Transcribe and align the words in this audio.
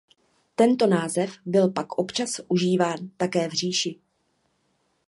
Tento 0.55 0.87
název 0.87 1.37
byl 1.45 1.69
pak 1.69 1.97
občas 1.97 2.41
užíván 2.47 3.09
také 3.17 3.49
v 3.49 3.51
říši. 3.51 3.99